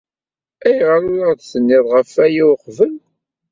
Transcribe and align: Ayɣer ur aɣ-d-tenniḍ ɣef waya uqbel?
Ayɣer 0.67 1.01
ur 1.13 1.21
aɣ-d-tenniḍ 1.25 1.85
ɣef 1.93 2.11
waya 2.17 2.43
uqbel? 2.53 2.93